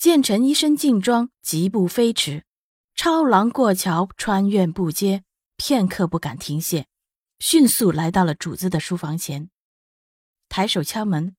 [0.00, 2.46] 建成一身劲装，疾步飞驰，
[2.94, 5.24] 超狼过桥，穿院步街，
[5.58, 6.86] 片刻不敢停歇，
[7.38, 9.50] 迅速来到了主子的书房前，
[10.48, 11.36] 抬手敲门。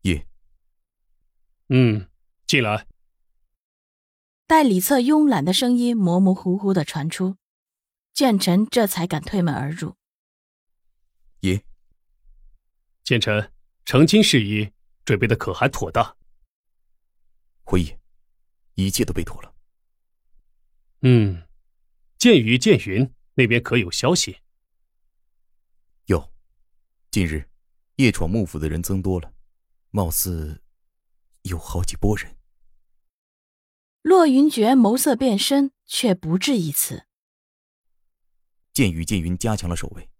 [0.00, 0.26] 爷，
[1.68, 2.08] 嗯，
[2.44, 2.88] 进来。
[4.48, 7.36] 待李策慵懒的声音模模糊糊的传出，
[8.12, 9.94] 建成这才敢推门而入。
[11.42, 11.64] 爷，
[13.04, 13.52] 建成，
[13.84, 14.72] 成亲事宜。
[15.04, 16.16] 准备的可还妥当？
[17.72, 17.96] 回忆，
[18.74, 19.54] 一切都被妥了。
[21.00, 21.48] 嗯，
[22.18, 24.40] 剑雨、剑云那边可有消息？
[26.04, 26.34] 有，
[27.10, 27.48] 近日
[27.96, 29.32] 夜闯幕府的人增多了，
[29.88, 30.62] 貌似
[31.44, 32.36] 有好几拨人。
[34.02, 37.06] 洛云珏眸色变深，却不至于此。
[38.74, 40.10] 剑雨、剑云加强了守卫，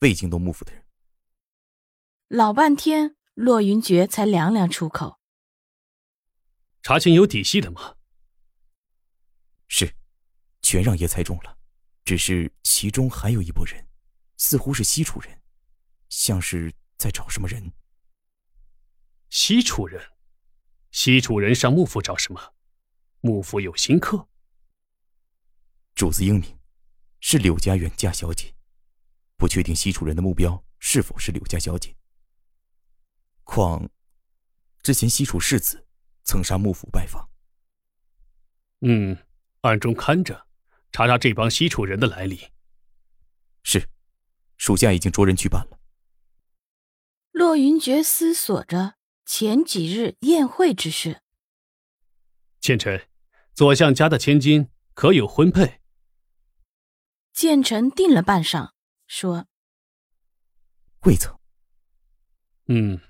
[0.00, 0.84] 未惊动幕府的人。
[2.28, 3.16] 老半天。
[3.34, 5.18] 洛云珏才凉凉出口
[6.82, 7.96] ：“查清有底细的吗
[9.68, 9.94] ？”“是，
[10.62, 11.58] 全让爷猜中了，
[12.04, 13.86] 只是其中还有一拨人，
[14.36, 15.42] 似乎是西楚人，
[16.08, 17.72] 像是在找什么人。
[19.30, 20.12] ”“西楚人，
[20.90, 22.54] 西楚人上幕府找什么？
[23.20, 24.28] 幕府有新客
[25.94, 26.58] ？”“主子英明，
[27.20, 28.54] 是柳家远嫁小姐，
[29.36, 31.94] 不确定西楚人的目标是否是柳家小姐。”
[33.44, 33.90] 况，
[34.82, 35.86] 之前西楚世子
[36.24, 37.28] 曾上幕府拜访。
[38.80, 39.16] 嗯，
[39.60, 40.46] 暗中看着，
[40.92, 42.48] 查查这帮西楚人的来历。
[43.62, 43.88] 是，
[44.56, 45.78] 属下已经着人去办了。
[47.32, 48.94] 洛云珏思索着
[49.24, 51.22] 前几日宴会之事。
[52.60, 53.08] 建臣，
[53.54, 55.80] 左相家的千金可有婚配？
[57.32, 58.72] 建臣定了半晌，
[59.06, 59.46] 说
[61.06, 61.38] ：“未曾。”
[62.68, 63.00] 嗯。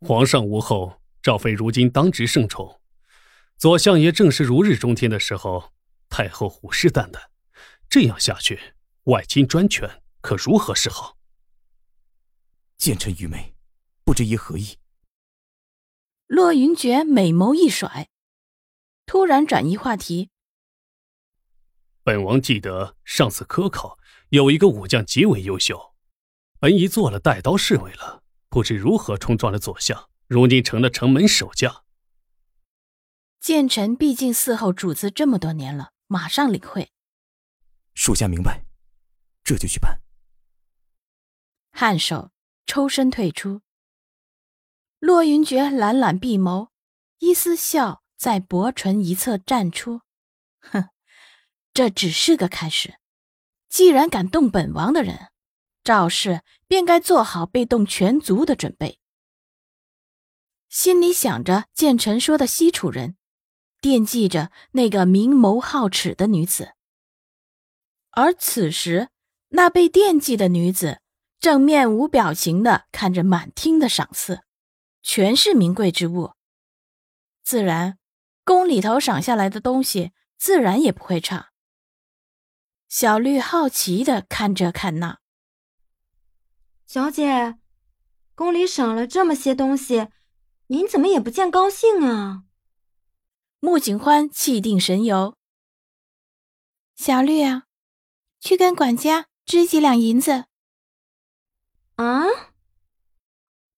[0.00, 2.80] 皇上无后，赵妃如今当值圣宠，
[3.56, 5.72] 左相爷正是如日中天的时候，
[6.08, 7.20] 太后虎视眈眈，
[7.88, 8.74] 这样下去，
[9.06, 11.18] 外亲专权，可如何是好？
[12.78, 13.56] 见臣愚昧，
[14.04, 14.76] 不知爷何意？
[16.28, 18.06] 洛云珏美眸一甩，
[19.04, 20.30] 突然转移话题。
[22.04, 23.98] 本王记得上次科考，
[24.28, 25.96] 有一个武将极为优秀，
[26.60, 28.22] 本已做了带刀侍卫了。
[28.48, 31.84] 不知如何冲撞了左相，如今成了城门守将。
[33.40, 36.92] 建臣毕竟伺候主子这么多年了，马上领会。
[37.94, 38.64] 属下明白，
[39.44, 40.00] 这就去办。
[41.72, 42.32] 颔首，
[42.66, 43.60] 抽身退出。
[44.98, 46.70] 洛云珏懒懒闭眸，
[47.18, 50.00] 一丝笑在薄唇一侧绽出。
[50.60, 50.88] 哼，
[51.72, 52.98] 这只是个开始。
[53.68, 55.28] 既然敢动本王的人。
[55.84, 58.98] 赵氏便该做好被动全族的准备，
[60.68, 63.16] 心里想着建成说的西楚人，
[63.80, 66.72] 惦记着那个明眸皓齿的女子。
[68.10, 69.08] 而此时，
[69.48, 71.00] 那被惦记的女子
[71.38, 74.42] 正面无表情的看着满厅的赏赐，
[75.02, 76.32] 全是名贵之物，
[77.42, 77.98] 自然
[78.44, 81.50] 宫里头赏下来的东西自然也不会差。
[82.88, 85.18] 小绿好奇的看这看那。
[86.86, 87.58] 小姐，
[88.34, 90.08] 宫里赏了这么些东西，
[90.68, 92.42] 您怎么也不见高兴啊？
[93.60, 95.36] 穆景欢气定神游。
[96.96, 97.66] 小绿啊，
[98.40, 100.46] 去跟管家支几两银子。
[101.94, 102.24] 啊？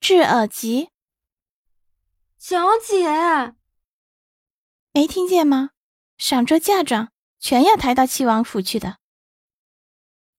[0.00, 0.90] 治耳疾。
[2.38, 3.54] 小姐，
[4.92, 5.70] 没听见吗？
[6.16, 8.98] 赏着嫁妆全要抬到七王府去的。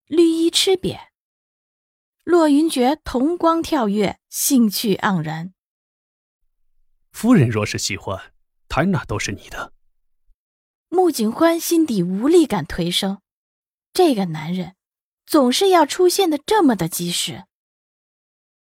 [0.07, 1.09] 绿衣吃瘪。
[2.23, 5.53] 骆云珏瞳光跳跃，兴趣盎然。
[7.11, 8.33] 夫人若是喜欢，
[8.67, 9.73] 抬哪都是你的。
[10.89, 13.21] 穆景欢心底无力感推升，
[13.93, 14.75] 这个男人
[15.25, 17.45] 总是要出现的这么的及时。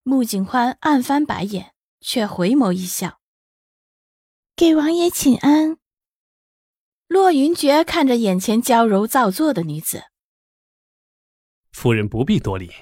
[0.02, 3.20] 穆景欢暗翻白眼，却回眸一笑
[4.54, 5.78] ：“给王爷请安。”
[7.08, 10.04] 洛云珏看着眼前娇柔造作的女子，
[11.72, 12.72] 夫人不必多礼。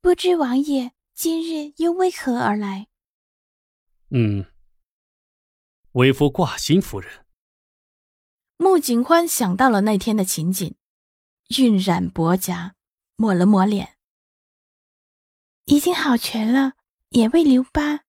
[0.00, 2.86] 不知王爷今日又为何而来？
[4.10, 4.46] 嗯，
[5.96, 7.24] 为夫挂心夫人。
[8.58, 10.76] 穆景欢想到了那天的情景，
[11.56, 12.74] 晕染薄颊，
[13.16, 13.96] 抹了抹脸。
[15.64, 16.74] 已经好全了，
[17.10, 18.04] 也未留疤。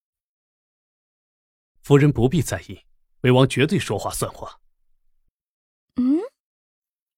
[1.82, 2.84] 夫人不必在意，
[3.22, 4.60] 魏王绝对说话算话。
[5.96, 6.20] 嗯，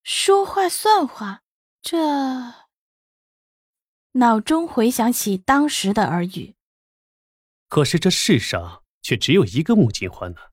[0.04, 1.42] 说话算话，
[1.82, 2.68] 这
[4.12, 6.54] 脑中回想起当时的耳语。
[7.68, 10.49] 可是这世上却只有一个穆景欢呢，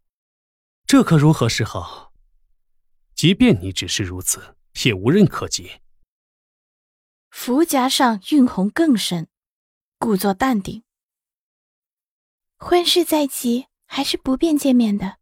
[0.86, 2.12] 这可如何是好？
[3.14, 5.80] 即便你只是如此，也无人可及。
[7.30, 9.28] 福颊上晕红更深。
[9.98, 10.84] 故作淡定。
[12.58, 15.16] 婚事在即，还是不便见面的。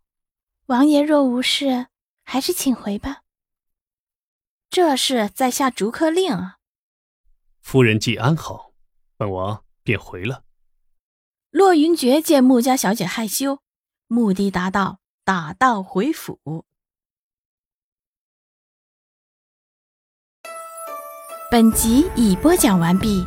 [0.66, 1.86] 王爷若无事，
[2.24, 3.22] 还是请回吧。
[4.68, 6.58] 这是在下逐客令啊。
[7.60, 8.72] 夫人既安好，
[9.16, 10.44] 本王便回了。
[11.50, 13.60] 洛云珏见穆家小姐害羞，
[14.08, 16.66] 目的达到，打道回府。
[21.50, 23.26] 本集已播讲完毕。